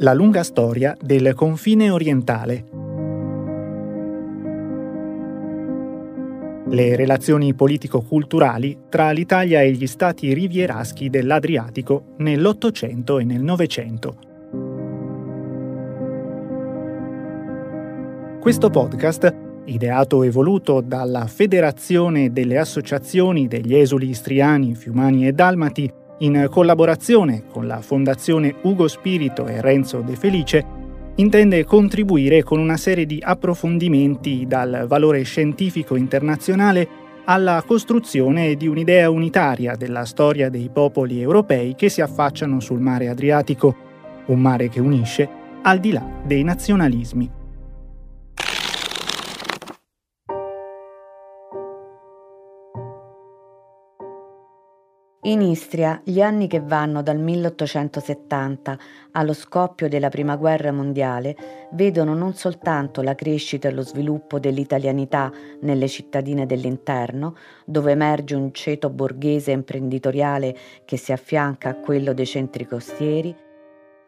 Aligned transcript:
La 0.00 0.12
lunga 0.12 0.42
storia 0.42 0.94
del 1.00 1.32
confine 1.32 1.88
orientale. 1.88 2.64
Le 6.68 6.96
relazioni 6.96 7.54
politico-culturali 7.54 8.80
tra 8.90 9.10
l'Italia 9.12 9.62
e 9.62 9.72
gli 9.72 9.86
stati 9.86 10.34
rivieraschi 10.34 11.08
dell'Adriatico 11.08 12.12
nell'Ottocento 12.18 13.18
e 13.18 13.24
nel 13.24 13.40
Novecento. 13.40 14.18
Questo 18.38 18.68
podcast, 18.68 19.34
ideato 19.64 20.22
e 20.22 20.30
voluto 20.30 20.82
dalla 20.82 21.26
Federazione 21.26 22.32
delle 22.32 22.58
Associazioni 22.58 23.48
degli 23.48 23.74
Esuli 23.74 24.10
Istriani, 24.10 24.74
Fiumani 24.74 25.26
e 25.26 25.32
Dalmati, 25.32 25.90
in 26.18 26.46
collaborazione 26.50 27.44
con 27.50 27.66
la 27.66 27.80
Fondazione 27.80 28.54
Ugo 28.62 28.88
Spirito 28.88 29.46
e 29.46 29.60
Renzo 29.60 30.00
De 30.00 30.16
Felice, 30.16 30.64
intende 31.16 31.64
contribuire 31.64 32.42
con 32.42 32.58
una 32.58 32.76
serie 32.76 33.06
di 33.06 33.18
approfondimenti 33.22 34.46
dal 34.46 34.84
valore 34.86 35.22
scientifico 35.22 35.96
internazionale 35.96 37.04
alla 37.24 37.62
costruzione 37.66 38.54
di 38.54 38.68
un'idea 38.68 39.10
unitaria 39.10 39.74
della 39.74 40.04
storia 40.04 40.48
dei 40.48 40.70
popoli 40.72 41.20
europei 41.20 41.74
che 41.74 41.88
si 41.88 42.00
affacciano 42.00 42.60
sul 42.60 42.80
mare 42.80 43.08
Adriatico, 43.08 43.74
un 44.26 44.40
mare 44.40 44.68
che 44.68 44.80
unisce 44.80 45.28
al 45.62 45.80
di 45.80 45.92
là 45.92 46.06
dei 46.24 46.44
nazionalismi. 46.44 47.35
In 55.26 55.40
Istria 55.40 56.00
gli 56.04 56.20
anni 56.20 56.46
che 56.46 56.60
vanno 56.60 57.02
dal 57.02 57.18
1870 57.18 58.78
allo 59.10 59.32
scoppio 59.32 59.88
della 59.88 60.08
Prima 60.08 60.36
Guerra 60.36 60.70
Mondiale 60.70 61.36
vedono 61.72 62.14
non 62.14 62.34
soltanto 62.34 63.02
la 63.02 63.16
crescita 63.16 63.66
e 63.66 63.72
lo 63.72 63.82
sviluppo 63.82 64.38
dell'italianità 64.38 65.32
nelle 65.62 65.88
cittadine 65.88 66.46
dell'interno, 66.46 67.34
dove 67.64 67.90
emerge 67.90 68.36
un 68.36 68.52
ceto 68.52 68.88
borghese 68.88 69.50
imprenditoriale 69.50 70.56
che 70.84 70.96
si 70.96 71.10
affianca 71.10 71.70
a 71.70 71.74
quello 71.74 72.12
dei 72.12 72.26
centri 72.26 72.64
costieri, 72.64 73.34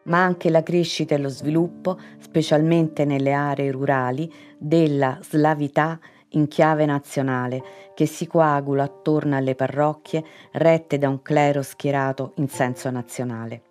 ma 0.03 0.23
anche 0.23 0.49
la 0.49 0.63
crescita 0.63 1.15
e 1.15 1.17
lo 1.17 1.27
sviluppo, 1.27 1.99
specialmente 2.19 3.03
nelle 3.03 3.33
aree 3.33 3.71
rurali, 3.71 4.31
della 4.57 5.19
slavità 5.21 5.99
in 6.31 6.47
chiave 6.47 6.85
nazionale 6.85 7.61
che 7.93 8.05
si 8.05 8.27
coagula 8.27 8.83
attorno 8.83 9.35
alle 9.35 9.55
parrocchie 9.55 10.23
rette 10.53 10.97
da 10.97 11.09
un 11.09 11.21
clero 11.21 11.61
schierato 11.61 12.33
in 12.35 12.47
senso 12.47 12.89
nazionale. 12.89 13.61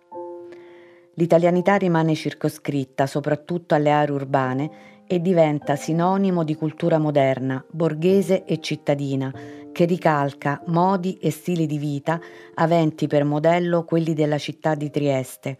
L'italianità 1.13 1.75
rimane 1.75 2.15
circoscritta 2.15 3.05
soprattutto 3.05 3.75
alle 3.75 3.91
aree 3.91 4.15
urbane 4.15 4.71
e 5.05 5.19
diventa 5.19 5.75
sinonimo 5.75 6.43
di 6.43 6.55
cultura 6.55 6.97
moderna, 6.97 7.63
borghese 7.69 8.45
e 8.45 8.61
cittadina, 8.61 9.33
che 9.71 9.85
ricalca 9.85 10.61
modi 10.67 11.17
e 11.17 11.31
stili 11.31 11.65
di 11.65 11.77
vita 11.77 12.19
aventi 12.53 13.07
per 13.07 13.23
modello 13.23 13.83
quelli 13.85 14.13
della 14.13 14.37
città 14.37 14.75
di 14.75 14.89
Trieste, 14.89 15.57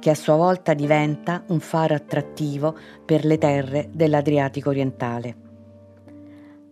che 0.00 0.10
a 0.10 0.14
sua 0.14 0.34
volta 0.36 0.72
diventa 0.72 1.44
un 1.48 1.60
faro 1.60 1.94
attrattivo 1.94 2.74
per 3.04 3.24
le 3.24 3.38
terre 3.38 3.90
dell'Adriatico 3.92 4.70
orientale. 4.70 5.49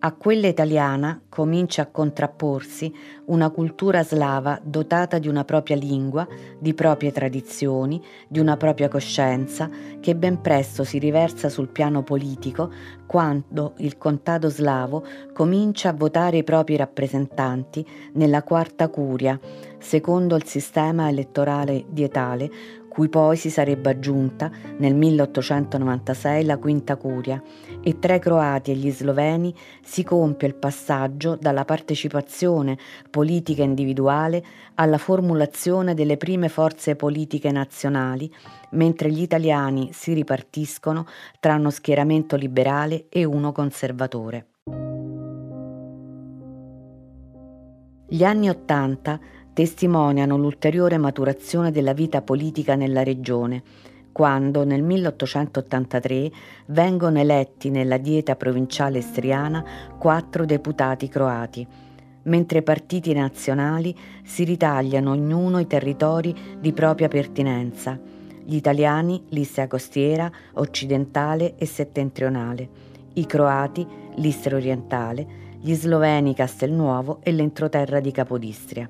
A 0.01 0.13
quella 0.13 0.47
italiana 0.47 1.21
comincia 1.29 1.83
a 1.83 1.87
contrapporsi 1.87 2.95
una 3.27 3.51
cultura 3.51 4.05
slava 4.05 4.61
dotata 4.63 5.19
di 5.19 5.27
una 5.27 5.45
propria 5.45 5.75
lingua, 5.75 6.25
di 6.57 6.73
proprie 6.73 7.11
tradizioni, 7.11 8.01
di 8.29 8.39
una 8.39 8.57
propria 8.57 8.87
coscienza, 8.87 9.69
che 9.99 10.15
ben 10.15 10.41
presto 10.41 10.85
si 10.85 11.01
riversa 11.01 11.49
sul 11.49 11.67
piano 11.67 12.05
politico 12.05 12.71
quando 13.07 13.73
il 13.79 13.99
contado 13.99 14.49
slavo 14.49 15.05
comincia 15.33 15.89
a 15.89 15.95
votare 15.95 16.37
i 16.37 16.45
propri 16.45 16.77
rappresentanti 16.77 17.85
nella 18.13 18.45
quarta 18.45 18.89
curia, 18.91 19.37
secondo 19.81 20.37
il 20.37 20.45
sistema 20.45 21.09
elettorale 21.09 21.87
dietale 21.89 22.49
cui 22.99 23.09
poi 23.09 23.37
si 23.37 23.49
sarebbe 23.49 23.91
aggiunta 23.91 24.51
nel 24.79 24.93
1896 24.97 26.45
la 26.45 26.59
quinta 26.59 26.97
curia, 26.97 27.41
e 27.81 28.01
tra 28.01 28.17
i 28.17 28.19
croati 28.19 28.73
e 28.73 28.75
gli 28.75 28.91
sloveni 28.91 29.55
si 29.85 30.03
compie 30.03 30.49
il 30.49 30.57
passaggio 30.57 31.39
dalla 31.41 31.65
partecipazione 31.65 32.77
politica 33.09 33.63
individuale 33.63 34.45
alla 34.75 34.99
formulazione 34.99 35.95
delle 35.95 36.17
prime 36.17 36.49
forze 36.49 36.97
politiche 36.97 37.53
nazionali, 37.53 38.29
mentre 38.71 39.13
gli 39.13 39.23
italiani 39.23 39.91
si 39.93 40.13
ripartiscono 40.13 41.07
tra 41.39 41.55
uno 41.55 41.71
schieramento 41.71 42.35
liberale 42.35 43.07
e 43.11 43.23
uno 43.23 43.53
conservatore. 43.53 44.47
Gli 48.11 48.25
anni 48.25 48.49
Ottanta 48.49 49.21
testimoniano 49.59 50.37
l'ulteriore 50.37 50.99
maturazione 50.99 51.73
della 51.73 51.93
vita 51.93 52.23
politica 52.23 52.77
nella 52.77 53.03
regione, 53.03 53.61
quando 54.13 54.63
nel 54.63 54.85
1883 54.85 56.31
vengono 56.67 57.19
eletti 57.19 57.69
nella 57.69 57.97
dieta 57.97 58.37
provinciale 58.37 58.99
estriana 58.99 59.65
quattro 59.99 60.45
deputati 60.45 61.09
croati, 61.09 61.67
mentre 62.23 62.61
i 62.61 62.63
partiti 62.63 63.13
nazionali 63.13 63.93
si 64.23 64.45
ritagliano 64.45 65.11
ognuno 65.11 65.59
i 65.59 65.67
territori 65.67 66.33
di 66.61 66.73
propria 66.73 67.09
pertinenza, 67.09 67.99
gli 68.45 68.55
italiani 68.55 69.25
l'Istria 69.31 69.67
costiera, 69.67 70.31
occidentale 70.55 71.57
e 71.57 71.67
settentrionale, 71.67 72.69
i 73.15 73.27
croati 73.27 73.85
l'Istria 74.19 74.57
orientale, 74.57 75.27
gli 75.59 75.75
sloveni 75.75 76.33
Castelnuovo 76.33 77.19
e 77.25 77.33
l'entroterra 77.33 77.99
di 77.99 78.13
Capodistria. 78.13 78.89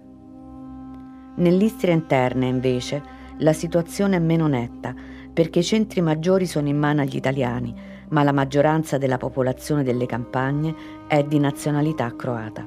Nell'Istria 1.39 1.95
interna, 1.95 2.47
invece, 2.47 3.01
la 3.39 3.53
situazione 3.53 4.17
è 4.17 4.19
meno 4.19 4.49
netta, 4.49 4.93
perché 5.33 5.61
i 5.61 5.65
centri 5.65 6.01
maggiori 6.01 6.47
sono 6.47 6.67
in 6.67 6.77
mano 6.77 7.01
agli 7.01 7.15
italiani, 7.15 7.73
ma 8.09 8.25
la 8.25 8.33
maggioranza 8.33 8.99
della 8.99 9.19
popolazione 9.19 9.85
delle 9.85 10.07
campagne 10.07 10.75
è 11.07 11.23
di 11.23 11.39
nazionalità 11.39 12.13
croata. 12.17 12.67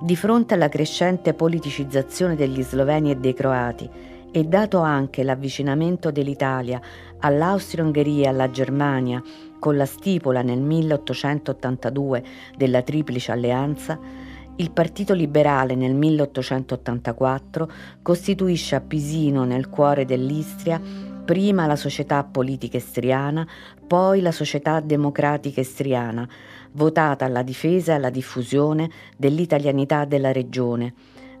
Di 0.00 0.14
fronte 0.14 0.52
alla 0.52 0.68
crescente 0.68 1.32
politicizzazione 1.32 2.36
degli 2.36 2.62
sloveni 2.62 3.12
e 3.12 3.16
dei 3.16 3.32
croati, 3.32 3.88
e 4.30 4.44
dato 4.44 4.80
anche 4.80 5.22
l'avvicinamento 5.22 6.10
dell'Italia 6.10 6.78
all'Austria-Ungheria 7.20 8.26
e 8.26 8.28
alla 8.28 8.50
Germania 8.50 9.22
con 9.58 9.74
la 9.74 9.86
stipula 9.86 10.42
nel 10.42 10.60
1882 10.60 12.24
della 12.58 12.82
Triplice 12.82 13.32
Alleanza, 13.32 13.98
il 14.60 14.72
Partito 14.72 15.14
Liberale 15.14 15.76
nel 15.76 15.94
1884 15.94 17.70
costituisce 18.02 18.74
a 18.74 18.80
Pisino, 18.80 19.44
nel 19.44 19.68
cuore 19.68 20.04
dell'Istria, 20.04 20.80
prima 21.24 21.66
la 21.66 21.76
società 21.76 22.24
politica 22.24 22.76
estriana, 22.76 23.46
poi 23.86 24.20
la 24.20 24.32
società 24.32 24.80
democratica 24.80 25.60
estriana, 25.60 26.28
votata 26.72 27.24
alla 27.24 27.42
difesa 27.42 27.92
e 27.92 27.94
alla 27.96 28.10
diffusione 28.10 28.90
dell'italianità 29.16 30.04
della 30.04 30.32
regione, 30.32 30.92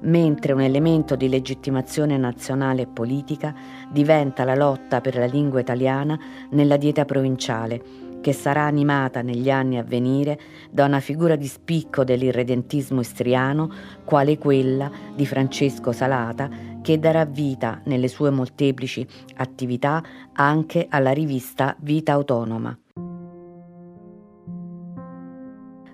mentre 0.02 0.52
un 0.52 0.60
elemento 0.60 1.16
di 1.16 1.28
legittimazione 1.28 2.16
nazionale 2.16 2.82
e 2.82 2.86
politica 2.86 3.52
diventa 3.90 4.44
la 4.44 4.54
lotta 4.54 5.00
per 5.00 5.16
la 5.16 5.26
lingua 5.26 5.58
italiana 5.58 6.16
nella 6.50 6.76
dieta 6.76 7.04
provinciale, 7.04 7.82
che 8.20 8.32
sarà 8.32 8.64
animata 8.64 9.22
negli 9.22 9.50
anni 9.50 9.78
a 9.78 9.82
venire 9.82 10.38
da 10.70 10.84
una 10.84 11.00
figura 11.00 11.36
di 11.36 11.46
spicco 11.46 12.04
dell'irredentismo 12.04 13.00
istriano, 13.00 13.70
quale 14.04 14.38
quella 14.38 14.90
di 15.14 15.26
Francesco 15.26 15.92
Salata, 15.92 16.48
che 16.82 16.98
darà 16.98 17.24
vita 17.24 17.80
nelle 17.84 18.08
sue 18.08 18.30
molteplici 18.30 19.06
attività 19.36 20.02
anche 20.32 20.86
alla 20.88 21.12
rivista 21.12 21.76
Vita 21.80 22.12
Autonoma. 22.12 22.76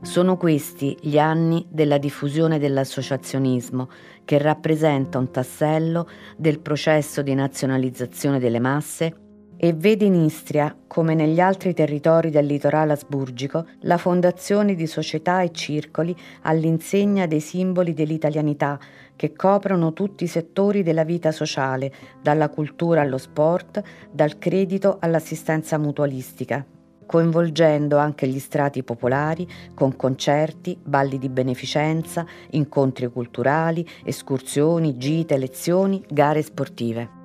Sono 0.03 0.37
questi 0.37 0.97
gli 1.01 1.19
anni 1.19 1.67
della 1.71 1.97
diffusione 1.97 2.59
dell'associazionismo, 2.59 3.89
che 4.25 4.37
rappresenta 4.37 5.19
un 5.19 5.31
tassello 5.31 6.07
del 6.37 6.61
processo 6.61 7.23
di 7.23 7.35
nazionalizzazione 7.35 8.39
delle 8.39 8.61
masse 8.61 9.24
e 9.57 9.73
vede 9.73 10.05
in 10.05 10.15
Istria, 10.15 10.77
come 10.87 11.15
negli 11.15 11.41
altri 11.41 11.75
territori 11.75 12.31
del 12.31 12.47
litorale 12.47 12.93
asburgico, 12.93 13.67
la 13.81 13.99
fondazione 13.99 14.75
di 14.75 14.87
società 14.87 15.43
e 15.43 15.53
circoli 15.53 16.15
all'insegna 16.43 17.27
dei 17.27 17.41
simboli 17.41 17.95
dell'italianità 17.95 18.79
che 19.17 19.33
coprono 19.33 19.93
tutti 19.93 20.25
i 20.25 20.29
settori 20.29 20.83
della 20.83 21.05
vita 21.05 21.33
sociale, 21.33 21.93
dalla 22.21 22.49
cultura 22.49 23.01
allo 23.01 23.19
sport, 23.19 23.83
dal 24.11 24.39
credito 24.39 24.99
all'assistenza 25.01 25.79
mutualistica 25.79 26.65
coinvolgendo 27.07 27.99
anche 27.99 28.27
gli 28.27 28.39
strati 28.39 28.83
popolari 28.83 29.47
con 29.75 29.95
concerti, 29.95 30.77
balli 30.83 31.19
di 31.19 31.29
beneficenza, 31.29 32.27
incontri 32.51 33.09
culturali, 33.09 33.87
escursioni, 34.05 34.97
gite, 34.97 35.37
lezioni, 35.37 36.03
gare 36.09 36.43
sportive. 36.43 37.24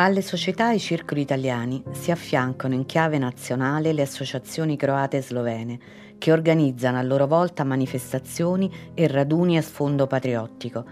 Alle 0.00 0.22
società 0.22 0.68
e 0.68 0.74
ai 0.74 0.78
circoli 0.78 1.22
italiani 1.22 1.82
si 1.90 2.12
affiancano 2.12 2.72
in 2.72 2.86
chiave 2.86 3.18
nazionale 3.18 3.92
le 3.92 4.02
associazioni 4.02 4.76
croate 4.76 5.16
e 5.16 5.22
slovene, 5.22 5.78
che 6.18 6.30
organizzano 6.30 6.98
a 6.98 7.02
loro 7.02 7.26
volta 7.26 7.64
manifestazioni 7.64 8.70
e 8.94 9.08
raduni 9.08 9.56
a 9.56 9.60
sfondo 9.60 10.06
patriottico. 10.06 10.84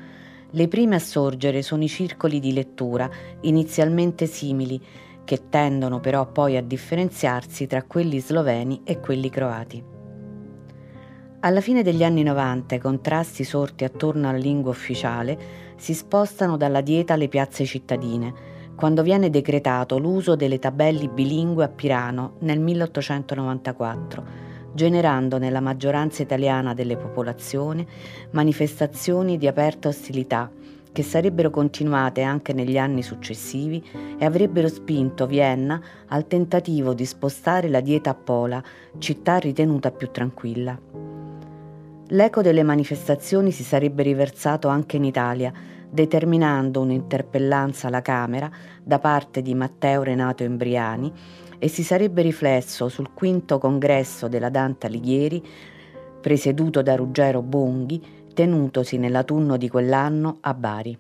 Le 0.51 0.67
prime 0.67 0.97
a 0.97 0.99
sorgere 0.99 1.63
sono 1.63 1.85
i 1.85 1.89
circoli 1.89 2.41
di 2.41 2.53
lettura, 2.53 3.09
inizialmente 3.43 4.27
simili, 4.27 4.83
che 5.23 5.49
tendono 5.51 6.01
però 6.01 6.27
poi 6.27 6.57
a 6.57 6.63
differenziarsi 6.63 7.69
tra 7.69 7.85
quelli 7.85 8.19
sloveni 8.19 8.81
e 8.83 8.99
quelli 8.99 9.31
croati. 9.31 9.85
Alla 11.41 11.61
fine 11.61 11.85
degli 11.85 12.03
anni 12.03 12.25
90 12.25 12.75
i 12.75 12.81
contrasti 12.81 13.45
sorti 13.45 13.85
attorno 13.85 14.29
alla 14.29 14.37
lingua 14.37 14.73
ufficiale 14.73 15.39
si 15.77 15.95
spostano 15.95 16.57
dalla 16.57 16.81
dieta 16.81 17.15
alle 17.15 17.29
piazze 17.29 17.65
cittadine, 17.65 18.46
quando 18.77 19.03
viene 19.03 19.31
decretato 19.31 19.99
l'uso 19.99 20.37
delle 20.37 20.59
tabelli 20.59 21.09
bilingue 21.09 21.65
a 21.65 21.69
Pirano 21.69 22.35
nel 22.41 22.61
1894, 22.61 24.25
generando 24.75 25.39
nella 25.39 25.61
maggioranza 25.61 26.23
italiana 26.23 26.75
delle 26.75 26.97
popolazioni 26.97 27.87
manifestazioni 28.31 29.39
di 29.39 29.49
aperta 29.49 29.89
ostilità 29.89 30.51
che 30.93 31.03
sarebbero 31.03 31.51
continuate 31.51 32.23
anche 32.23 32.55
negli 32.55 32.79
anni 32.79 33.03
successivi 33.03 33.85
e 34.19 34.25
avrebbero 34.25 34.67
spinto 34.69 35.27
Vienna 35.27 35.79
al 36.07 36.27
tentativo 36.27 36.95
di 36.95 37.05
spostare 37.05 37.69
la 37.69 37.81
dieta 37.81 38.09
a 38.09 38.15
Pola, 38.15 38.63
città 38.97 39.37
ritenuta 39.37 39.91
più 39.91 40.11
tranquilla. 40.11 40.79
L'eco 42.09 42.41
delle 42.41 42.63
manifestazioni 42.63 43.51
si 43.51 43.63
sarebbe 43.63 44.05
riversato 44.05 44.69
anche 44.69 44.97
in 44.97 45.05
Italia, 45.05 45.53
determinando 45.91 46.81
un'interpellanza 46.81 47.87
alla 47.87 48.03
Camera 48.03 48.51
da 48.83 48.99
parte 48.99 49.43
di 49.43 49.55
Matteo 49.55 50.03
Renato 50.03 50.43
Embriani 50.43 51.13
e 51.59 51.69
si 51.69 51.83
sarebbe 51.83 52.23
riflesso 52.23 52.89
sul 52.89 53.13
quinto 53.15 53.59
congresso 53.59 54.29
della 54.29 54.51
Dante 54.51 54.87
Alighieri, 54.87 55.43
presieduto 56.21 56.83
da 56.83 56.97
Ruggero 56.97 57.43
Bonghi, 57.43 58.03
tenutosi 58.35 58.99
nell'autunno 58.99 59.57
di 59.57 59.69
quell'anno 59.69 60.39
a 60.41 60.55
Bari. 60.55 60.99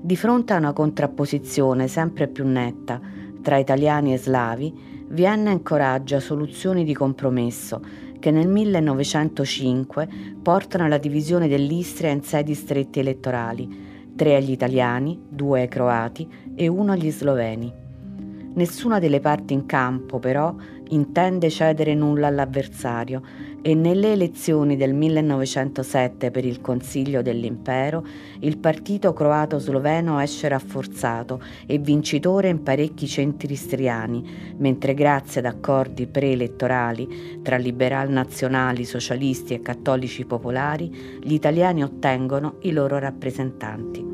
Di 0.00 0.16
fronte 0.16 0.52
a 0.52 0.58
una 0.58 0.72
contrapposizione 0.72 1.88
sempre 1.88 2.28
più 2.28 2.46
netta 2.46 3.00
tra 3.42 3.56
italiani 3.56 4.12
e 4.12 4.18
slavi, 4.18 4.92
Vienna 5.08 5.50
incoraggia 5.50 6.18
soluzioni 6.18 6.82
di 6.82 6.94
compromesso 6.94 7.80
che 8.24 8.30
nel 8.30 8.48
1905 8.48 10.08
portano 10.42 10.86
alla 10.86 10.96
divisione 10.96 11.46
dell'Istria 11.46 12.10
in 12.10 12.22
sei 12.22 12.42
distretti 12.42 12.98
elettorali, 12.98 14.12
tre 14.16 14.36
agli 14.36 14.50
italiani, 14.50 15.20
due 15.28 15.60
ai 15.60 15.68
croati 15.68 16.26
e 16.54 16.66
uno 16.66 16.92
agli 16.92 17.10
sloveni. 17.10 17.83
Nessuna 18.54 19.00
delle 19.00 19.18
parti 19.18 19.52
in 19.52 19.66
campo, 19.66 20.20
però, 20.20 20.54
intende 20.90 21.50
cedere 21.50 21.94
nulla 21.94 22.28
all'avversario 22.28 23.20
e 23.62 23.74
nelle 23.74 24.12
elezioni 24.12 24.76
del 24.76 24.94
1907 24.94 26.30
per 26.30 26.44
il 26.44 26.60
Consiglio 26.60 27.20
dell'Impero 27.20 28.04
il 28.40 28.58
partito 28.58 29.12
croato-sloveno 29.12 30.20
esce 30.20 30.46
rafforzato 30.46 31.42
e 31.66 31.78
vincitore 31.78 32.48
in 32.48 32.62
parecchi 32.62 33.08
centri 33.08 33.54
istriani, 33.54 34.54
mentre 34.58 34.94
grazie 34.94 35.40
ad 35.40 35.46
accordi 35.46 36.06
preelettorali 36.06 37.40
tra 37.42 37.56
liberal 37.56 38.10
nazionali, 38.10 38.84
socialisti 38.84 39.54
e 39.54 39.62
cattolici 39.62 40.26
popolari, 40.26 41.18
gli 41.20 41.32
italiani 41.32 41.82
ottengono 41.82 42.58
i 42.60 42.70
loro 42.70 42.98
rappresentanti. 42.98 44.13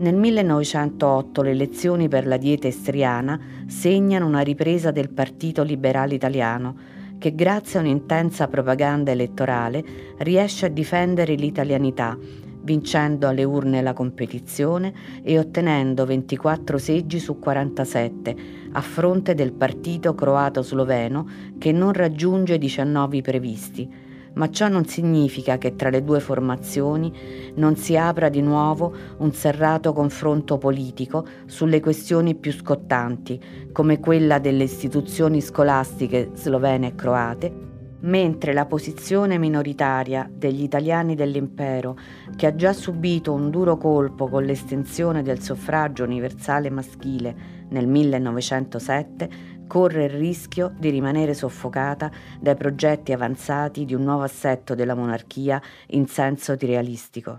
Nel 0.00 0.14
1908 0.14 1.42
le 1.42 1.50
elezioni 1.50 2.08
per 2.08 2.26
la 2.26 2.38
dieta 2.38 2.66
istriana 2.66 3.38
segnano 3.66 4.26
una 4.26 4.40
ripresa 4.40 4.90
del 4.90 5.10
Partito 5.10 5.62
Liberale 5.62 6.14
Italiano, 6.14 6.74
che 7.18 7.34
grazie 7.34 7.78
a 7.78 7.82
un'intensa 7.82 8.48
propaganda 8.48 9.10
elettorale 9.10 9.84
riesce 10.20 10.64
a 10.64 10.70
difendere 10.70 11.34
l'italianità, 11.34 12.16
vincendo 12.62 13.28
alle 13.28 13.44
urne 13.44 13.82
la 13.82 13.92
competizione 13.92 14.94
e 15.22 15.38
ottenendo 15.38 16.06
24 16.06 16.78
seggi 16.78 17.18
su 17.18 17.38
47, 17.38 18.36
a 18.72 18.80
fronte 18.80 19.34
del 19.34 19.52
partito 19.52 20.14
croato-sloveno 20.14 21.28
che 21.58 21.72
non 21.72 21.92
raggiunge 21.92 22.54
i 22.54 22.58
19 22.58 23.20
previsti 23.20 23.99
ma 24.34 24.50
ciò 24.50 24.68
non 24.68 24.86
significa 24.86 25.58
che 25.58 25.76
tra 25.76 25.90
le 25.90 26.02
due 26.02 26.20
formazioni 26.20 27.12
non 27.54 27.76
si 27.76 27.96
apra 27.96 28.28
di 28.28 28.40
nuovo 28.40 28.94
un 29.18 29.32
serrato 29.32 29.92
confronto 29.92 30.58
politico 30.58 31.26
sulle 31.46 31.80
questioni 31.80 32.34
più 32.34 32.52
scottanti, 32.52 33.40
come 33.72 34.00
quella 34.00 34.38
delle 34.38 34.64
istituzioni 34.64 35.40
scolastiche 35.40 36.30
slovene 36.34 36.88
e 36.88 36.94
croate, 36.94 37.68
mentre 38.00 38.52
la 38.52 38.66
posizione 38.66 39.38
minoritaria 39.38 40.28
degli 40.32 40.62
italiani 40.62 41.14
dell'impero, 41.14 41.98
che 42.36 42.46
ha 42.46 42.54
già 42.54 42.72
subito 42.72 43.32
un 43.32 43.50
duro 43.50 43.76
colpo 43.76 44.28
con 44.28 44.44
l'estensione 44.44 45.22
del 45.22 45.42
suffragio 45.42 46.04
universale 46.04 46.70
maschile 46.70 47.58
nel 47.70 47.86
1907, 47.86 49.28
corre 49.70 50.06
il 50.06 50.10
rischio 50.10 50.72
di 50.76 50.90
rimanere 50.90 51.32
soffocata 51.32 52.10
dai 52.40 52.56
progetti 52.56 53.12
avanzati 53.12 53.84
di 53.84 53.94
un 53.94 54.02
nuovo 54.02 54.24
assetto 54.24 54.74
della 54.74 54.96
monarchia 54.96 55.62
in 55.90 56.08
senso 56.08 56.56
realistico. 56.58 57.38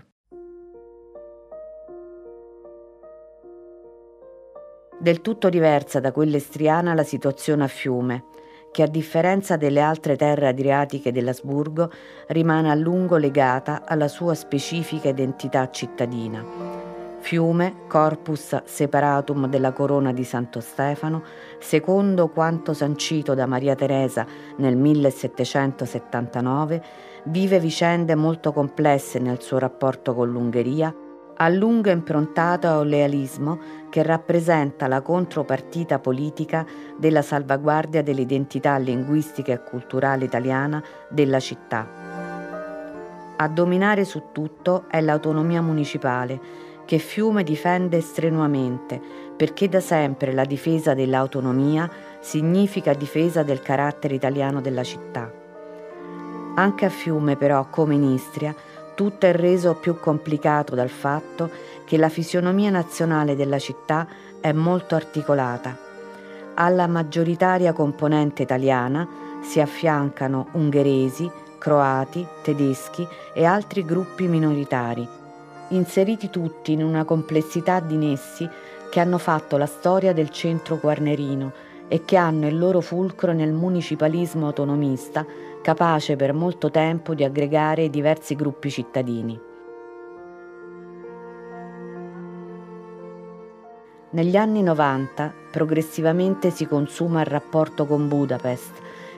Del 4.98 5.20
tutto 5.20 5.50
diversa 5.50 6.00
da 6.00 6.10
quella 6.10 6.36
estriana 6.36 6.94
la 6.94 7.04
situazione 7.04 7.64
a 7.64 7.68
Fiume, 7.68 8.24
che 8.70 8.82
a 8.82 8.86
differenza 8.86 9.56
delle 9.58 9.80
altre 9.80 10.16
terre 10.16 10.48
adriatiche 10.48 11.12
dell'Asburgo 11.12 11.90
rimane 12.28 12.70
a 12.70 12.74
lungo 12.74 13.18
legata 13.18 13.82
alla 13.84 14.08
sua 14.08 14.34
specifica 14.34 15.10
identità 15.10 15.68
cittadina 15.70 16.71
fiume, 17.22 17.86
corpus 17.86 18.62
separatum 18.64 19.46
della 19.46 19.72
corona 19.72 20.12
di 20.12 20.24
Santo 20.24 20.60
Stefano, 20.60 21.22
secondo 21.60 22.28
quanto 22.28 22.74
sancito 22.74 23.32
da 23.34 23.46
Maria 23.46 23.76
Teresa 23.76 24.26
nel 24.56 24.76
1779, 24.76 26.82
vive 27.26 27.60
vicende 27.60 28.16
molto 28.16 28.52
complesse 28.52 29.20
nel 29.20 29.40
suo 29.40 29.58
rapporto 29.58 30.14
con 30.14 30.30
l'Ungheria, 30.30 30.92
a 31.36 31.48
lungo 31.48 31.90
improntato 31.90 32.66
a 32.66 32.80
un 32.80 32.88
lealismo 32.88 33.60
che 33.88 34.02
rappresenta 34.02 34.88
la 34.88 35.00
contropartita 35.00 36.00
politica 36.00 36.66
della 36.98 37.22
salvaguardia 37.22 38.02
dell'identità 38.02 38.76
linguistica 38.78 39.52
e 39.52 39.62
culturale 39.62 40.24
italiana 40.24 40.82
della 41.08 41.38
città. 41.38 42.00
A 43.36 43.48
dominare 43.48 44.04
su 44.04 44.24
tutto 44.30 44.84
è 44.88 45.00
l'autonomia 45.00 45.62
municipale, 45.62 46.70
che 46.84 46.98
Fiume 46.98 47.42
difende 47.42 48.00
strenuamente, 48.00 49.00
perché 49.36 49.68
da 49.68 49.80
sempre 49.80 50.32
la 50.32 50.44
difesa 50.44 50.94
dell'autonomia 50.94 51.90
significa 52.20 52.94
difesa 52.94 53.42
del 53.42 53.62
carattere 53.62 54.14
italiano 54.14 54.60
della 54.60 54.82
città. 54.82 55.32
Anche 56.54 56.84
a 56.84 56.90
Fiume, 56.90 57.36
però, 57.36 57.66
come 57.70 57.94
in 57.94 58.04
Istria, 58.04 58.54
tutto 58.94 59.26
è 59.26 59.32
reso 59.32 59.74
più 59.74 59.98
complicato 59.98 60.74
dal 60.74 60.90
fatto 60.90 61.50
che 61.84 61.96
la 61.96 62.08
fisionomia 62.08 62.70
nazionale 62.70 63.34
della 63.34 63.58
città 63.58 64.06
è 64.40 64.52
molto 64.52 64.94
articolata. 64.94 65.76
Alla 66.54 66.86
maggioritaria 66.86 67.72
componente 67.72 68.42
italiana 68.42 69.08
si 69.40 69.60
affiancano 69.60 70.48
ungheresi, 70.52 71.30
croati, 71.58 72.26
tedeschi 72.42 73.06
e 73.32 73.44
altri 73.44 73.84
gruppi 73.84 74.26
minoritari, 74.26 75.08
inseriti 75.74 76.30
tutti 76.30 76.72
in 76.72 76.82
una 76.82 77.04
complessità 77.04 77.80
di 77.80 77.96
nessi 77.96 78.48
che 78.90 79.00
hanno 79.00 79.18
fatto 79.18 79.56
la 79.56 79.66
storia 79.66 80.12
del 80.12 80.30
centro 80.30 80.78
guarnerino 80.78 81.52
e 81.88 82.04
che 82.04 82.16
hanno 82.16 82.46
il 82.46 82.58
loro 82.58 82.80
fulcro 82.80 83.32
nel 83.32 83.52
municipalismo 83.52 84.46
autonomista 84.46 85.26
capace 85.62 86.16
per 86.16 86.32
molto 86.32 86.70
tempo 86.70 87.14
di 87.14 87.24
aggregare 87.24 87.90
diversi 87.90 88.34
gruppi 88.34 88.70
cittadini. 88.70 89.40
Negli 94.10 94.36
anni 94.36 94.62
90 94.62 95.32
progressivamente 95.50 96.50
si 96.50 96.66
consuma 96.66 97.20
il 97.20 97.26
rapporto 97.26 97.86
con 97.86 98.08
Budapest, 98.08 98.72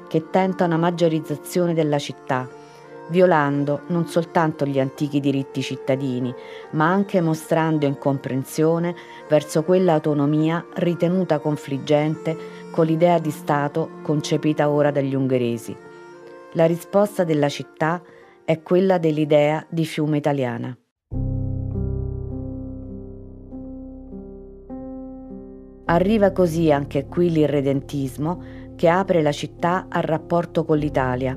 che 0.07 0.31
tenta 0.31 0.67
una 0.67 0.77
maggiorizzazione 0.77 1.75
della 1.75 1.99
città, 1.99 2.49
violando 3.09 3.83
non 3.89 4.07
soltanto 4.07 4.65
gli 4.65 4.81
antichi 4.81 5.21
diritti 5.21 5.63
cittadini, 5.63 6.35
ma 6.71 6.91
anche 6.91 7.21
mostrando 7.21 7.87
incomprensione 7.87 8.95
verso 9.29 9.63
quell'autonomia 9.63 10.65
ritenuta 10.75 11.39
confliggente 11.39 12.37
con 12.71 12.87
l'idea 12.87 13.19
di 13.19 13.31
Stato 13.31 13.91
concepita 14.03 14.69
ora 14.69 14.91
dagli 14.91 15.15
ungheresi. 15.15 15.77
La 16.53 16.67
risposta 16.67 17.25
della 17.25 17.49
città 17.49 18.03
è 18.45 18.63
quella 18.63 18.99
dell'idea 18.99 19.65
di 19.69 19.85
fiume 19.85 20.19
italiana. 20.19 20.77
Arriva 25.87 26.33
così 26.33 26.73
anche 26.73 27.07
qui 27.07 27.31
l'irredentismo 27.31 28.43
che 28.75 28.89
apre 28.89 29.23
la 29.23 29.33
città 29.33 29.87
al 29.89 30.03
rapporto 30.03 30.65
con 30.65 30.79
l'Italia, 30.79 31.37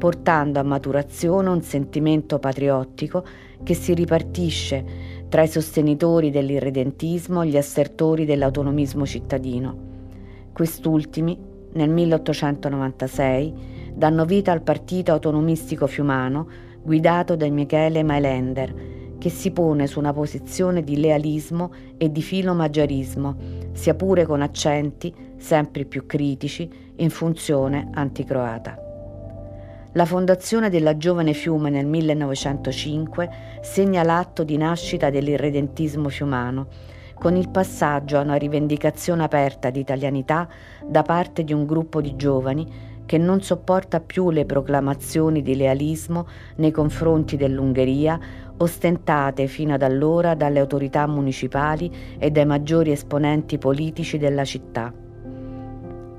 portando 0.00 0.58
a 0.58 0.62
maturazione 0.62 1.50
un 1.50 1.60
sentimento 1.60 2.38
patriottico 2.38 3.22
che 3.62 3.74
si 3.74 3.92
ripartisce 3.92 4.82
tra 5.28 5.42
i 5.42 5.46
sostenitori 5.46 6.30
dell'irredentismo 6.30 7.42
e 7.42 7.48
gli 7.48 7.58
assertori 7.58 8.24
dell'autonomismo 8.24 9.04
cittadino. 9.04 9.76
Quest'ultimi, 10.54 11.38
nel 11.72 11.90
1896, 11.90 13.92
danno 13.92 14.24
vita 14.24 14.52
al 14.52 14.62
Partito 14.62 15.12
Autonomistico 15.12 15.86
Fiumano, 15.86 16.48
guidato 16.82 17.36
da 17.36 17.46
Michele 17.50 18.02
Mailender, 18.02 18.74
che 19.18 19.28
si 19.28 19.50
pone 19.50 19.86
su 19.86 19.98
una 19.98 20.14
posizione 20.14 20.82
di 20.82 20.98
lealismo 20.98 21.72
e 21.98 22.10
di 22.10 22.22
filomaggiarismo, 22.22 23.36
sia 23.72 23.94
pure 23.94 24.24
con 24.24 24.40
accenti 24.40 25.14
sempre 25.36 25.84
più 25.84 26.06
critici 26.06 26.70
in 26.96 27.10
funzione 27.10 27.90
anticroata. 27.92 28.79
La 29.94 30.04
fondazione 30.04 30.70
della 30.70 30.96
Giovane 30.96 31.32
Fiume 31.32 31.68
nel 31.68 31.84
1905 31.84 33.28
segna 33.60 34.04
l'atto 34.04 34.44
di 34.44 34.56
nascita 34.56 35.10
dell'irredentismo 35.10 36.08
fiumano, 36.08 36.68
con 37.18 37.34
il 37.34 37.48
passaggio 37.48 38.16
a 38.16 38.20
una 38.20 38.36
rivendicazione 38.36 39.24
aperta 39.24 39.68
di 39.70 39.80
italianità 39.80 40.48
da 40.86 41.02
parte 41.02 41.42
di 41.42 41.52
un 41.52 41.66
gruppo 41.66 42.00
di 42.00 42.14
giovani 42.14 42.88
che 43.04 43.18
non 43.18 43.42
sopporta 43.42 43.98
più 43.98 44.30
le 44.30 44.44
proclamazioni 44.44 45.42
di 45.42 45.56
lealismo 45.56 46.28
nei 46.58 46.70
confronti 46.70 47.36
dell'Ungheria 47.36 48.16
ostentate 48.58 49.48
fino 49.48 49.74
ad 49.74 49.82
allora 49.82 50.36
dalle 50.36 50.60
autorità 50.60 51.08
municipali 51.08 51.90
e 52.16 52.30
dai 52.30 52.46
maggiori 52.46 52.92
esponenti 52.92 53.58
politici 53.58 54.18
della 54.18 54.44
città. 54.44 55.09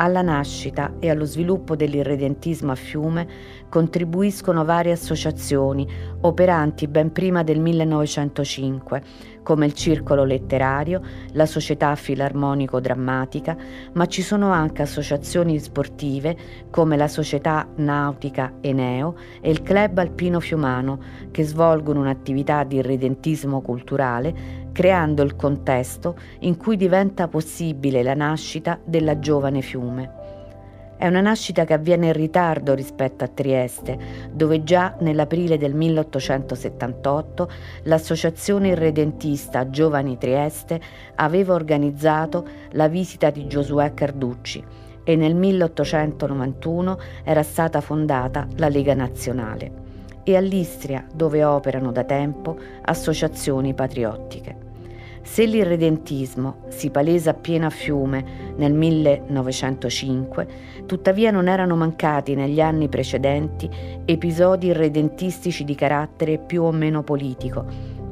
Alla 0.02 0.24
nascita 0.24 0.94
e 0.98 1.12
allo 1.12 1.26
sviluppo 1.26 1.76
dell'irredentismo 1.76 2.72
a 2.72 2.76
Fiume 2.76 3.28
contribuiscono 3.70 4.66
varie 4.66 4.94
associazioni 4.94 5.88
operanti 6.22 6.88
ben 6.88 7.12
prima 7.12 7.44
del 7.44 7.60
1905, 7.60 9.04
come 9.44 9.68
il 9.68 9.74
Circolo 9.74 10.24
Letterario, 10.24 11.04
la 11.34 11.46
Società 11.46 11.94
Filarmonico-Drammatica, 11.94 13.56
ma 13.94 14.08
ci 14.08 14.24
sono 14.24 14.52
anche 14.52 14.82
associazioni 14.82 15.60
sportive 15.60 16.36
come 16.72 16.98
la 16.98 17.08
Società 17.08 17.68
Nautica 17.76 18.54
Eneo 18.62 19.16
e 19.40 19.52
il 19.52 19.62
Club 19.62 20.00
Alpino 20.00 20.40
Fiumano, 20.40 21.00
che 21.30 21.44
svolgono 21.44 22.00
un'attività 22.00 22.64
di 22.64 22.78
irredentismo 22.78 23.62
culturale 23.62 24.61
creando 24.72 25.22
il 25.24 25.36
contesto 25.36 26.18
in 26.40 26.58
cui 26.58 26.78
diventa 26.78 27.28
possibile 27.28 28.04
la 28.04 28.14
nascita 28.14 28.80
della 28.84 29.20
giovane 29.20 29.62
fiume. 29.62 30.20
È 31.02 31.08
una 31.08 31.22
nascita 31.22 31.66
che 31.66 31.74
avviene 31.74 32.06
in 32.08 32.14
ritardo 32.14 32.76
rispetto 32.76 33.24
a 33.24 33.28
Trieste, 33.28 33.98
dove 34.32 34.64
già 34.64 34.96
nell'aprile 35.00 35.58
del 35.58 35.74
1878 35.74 37.50
l'associazione 37.86 38.68
irredentista 38.68 39.68
Giovani 39.72 40.20
Trieste 40.20 40.80
aveva 41.16 41.56
organizzato 41.56 42.46
la 42.74 42.88
visita 42.88 43.32
di 43.32 43.48
Giosuè 43.48 43.96
Carducci 43.96 44.64
e 45.04 45.16
nel 45.16 45.34
1891 45.34 47.00
era 47.24 47.42
stata 47.42 47.82
fondata 47.82 48.46
la 48.58 48.70
Lega 48.70 48.94
Nazionale 48.94 49.72
e 50.24 50.36
all'Istria, 50.36 51.04
dove 51.12 51.44
operano 51.44 51.92
da 51.92 52.04
tempo 52.04 52.56
associazioni 52.84 53.74
patriottiche. 53.74 54.61
Se 55.24 55.46
l'irredentismo 55.46 56.64
si 56.70 56.90
palesa 56.90 57.38
a 57.40 57.70
fiume 57.70 58.54
nel 58.58 58.74
1905, 58.74 60.48
tuttavia 60.86 61.32
non 61.32 61.48
erano 61.48 61.76
mancati 61.76 62.34
negli 62.34 62.60
anni 62.60 62.90
precedenti 62.90 63.70
episodi 64.04 64.68
irredentistici 64.68 65.64
di 65.64 65.76
carattere 65.76 66.40
più 66.40 66.64
o 66.64 66.72
meno 66.72 67.04
politico, 67.04 67.66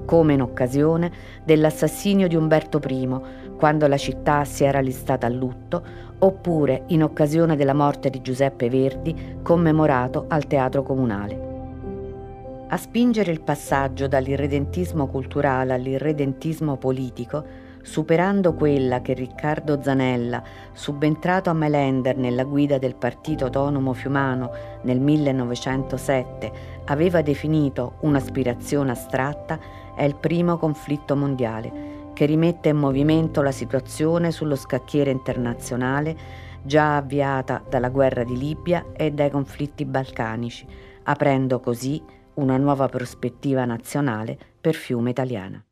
come 0.06 0.34
in 0.34 0.42
occasione 0.42 1.12
dell'assassinio 1.44 2.28
di 2.28 2.36
Umberto 2.36 2.80
I, 2.88 3.10
quando 3.58 3.88
la 3.88 3.98
città 3.98 4.46
si 4.46 4.64
era 4.64 4.80
listata 4.80 5.26
a 5.26 5.30
lutto, 5.30 5.84
oppure 6.20 6.84
in 6.88 7.04
occasione 7.04 7.56
della 7.56 7.74
morte 7.74 8.10
di 8.10 8.22
Giuseppe 8.22 8.70
Verdi, 8.70 9.38
commemorato 9.42 10.26
al 10.28 10.48
Teatro 10.48 10.84
Comunale. 10.84 11.49
A 12.72 12.78
spingere 12.78 13.32
il 13.32 13.42
passaggio 13.42 14.08
dall'irredentismo 14.08 15.08
culturale 15.08 15.74
all'irredentismo 15.74 16.78
politico, 16.78 17.44
superando 17.82 18.54
quella 18.54 19.02
che 19.02 19.14
Riccardo 19.14 19.82
Zanella, 19.82 20.44
subentrato 20.74 21.50
a 21.50 21.54
Melender 21.54 22.16
nella 22.16 22.44
guida 22.44 22.78
del 22.78 22.94
Partito 22.94 23.46
Autonomo 23.46 23.94
Fiumano 23.94 24.52
nel 24.84 25.00
1907, 25.00 26.52
aveva 26.86 27.24
definito 27.24 27.94
un'aspirazione 28.02 28.92
astratta, 28.92 29.60
è 29.96 30.04
il 30.04 30.16
primo 30.16 30.60
conflitto 30.60 31.16
mondiale, 31.16 32.12
che 32.14 32.26
rimette 32.28 32.70
in 32.70 32.78
movimento 32.78 33.42
la 33.42 33.52
situazione 33.52 34.30
sullo 34.30 34.56
scacchiere 34.56 35.10
internazionale 35.10 36.16
già 36.62 36.98
avviata 36.98 37.64
dalla 37.68 37.90
guerra 37.90 38.24
di 38.24 38.38
Libia 38.38 38.86
e 38.96 39.10
dai 39.10 39.32
conflitti 39.32 39.86
balcanici, 39.86 40.68
aprendo 41.04 41.60
così 41.60 42.18
una 42.36 42.58
nuova 42.58 42.88
prospettiva 42.88 43.66
nazionale 43.66 44.38
per 44.60 44.76
Fiume 44.76 45.10
Italiana. 45.10 45.64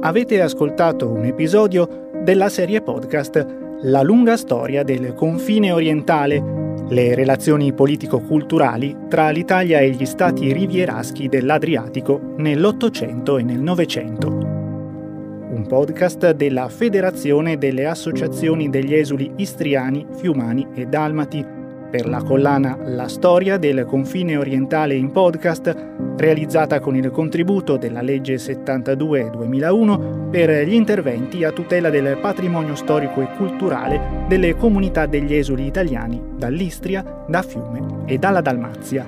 Avete 0.00 0.42
ascoltato 0.42 1.10
un 1.10 1.24
episodio 1.24 2.10
della 2.22 2.50
serie 2.50 2.82
podcast 2.82 3.62
La 3.82 4.02
lunga 4.02 4.36
storia 4.36 4.82
del 4.82 5.14
confine 5.14 5.72
orientale, 5.72 6.84
le 6.88 7.14
relazioni 7.14 7.72
politico-culturali 7.72 8.96
tra 9.08 9.30
l'Italia 9.30 9.78
e 9.78 9.90
gli 9.90 10.04
stati 10.04 10.52
rivieraschi 10.52 11.28
dell'Adriatico 11.28 12.20
nell'Ottocento 12.36 13.38
e 13.38 13.42
nel 13.42 13.60
Novecento. 13.60 14.28
Un 14.28 15.64
podcast 15.66 16.32
della 16.32 16.68
Federazione 16.68 17.56
delle 17.56 17.86
Associazioni 17.86 18.68
degli 18.68 18.92
Esuli 18.92 19.32
Istriani, 19.36 20.06
Fiumani 20.16 20.66
e 20.74 20.84
Dalmati 20.86 21.62
per 21.94 22.08
la 22.08 22.24
collana 22.24 22.76
La 22.86 23.06
storia 23.06 23.56
del 23.56 23.84
confine 23.86 24.36
orientale 24.36 24.96
in 24.96 25.12
podcast, 25.12 25.72
realizzata 26.16 26.80
con 26.80 26.96
il 26.96 27.08
contributo 27.12 27.76
della 27.76 28.02
legge 28.02 28.34
72-2001 28.34 30.28
per 30.28 30.66
gli 30.66 30.72
interventi 30.72 31.44
a 31.44 31.52
tutela 31.52 31.90
del 31.90 32.18
patrimonio 32.20 32.74
storico 32.74 33.20
e 33.20 33.28
culturale 33.36 34.24
delle 34.26 34.56
comunità 34.56 35.06
degli 35.06 35.36
esuli 35.36 35.66
italiani 35.66 36.20
dall'Istria, 36.36 37.24
da 37.28 37.42
Fiume 37.42 38.02
e 38.06 38.18
dalla 38.18 38.40
Dalmazia. 38.40 39.06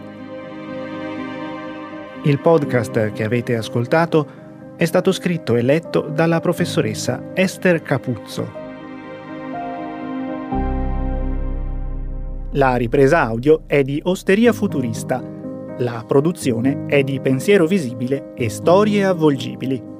Il 2.22 2.38
podcast 2.38 3.10
che 3.10 3.24
avete 3.24 3.56
ascoltato 3.56 4.44
è 4.76 4.84
stato 4.84 5.10
scritto 5.10 5.56
e 5.56 5.62
letto 5.62 6.02
dalla 6.02 6.38
professoressa 6.38 7.30
Esther 7.34 7.82
Capuzzo 7.82 8.65
La 12.56 12.76
ripresa 12.76 13.20
audio 13.20 13.64
è 13.66 13.82
di 13.82 14.00
Osteria 14.04 14.50
Futurista. 14.50 15.22
La 15.80 16.02
produzione 16.08 16.86
è 16.86 17.02
di 17.02 17.20
Pensiero 17.20 17.66
Visibile 17.66 18.32
e 18.34 18.48
Storie 18.48 19.04
Avvolgibili. 19.04 19.95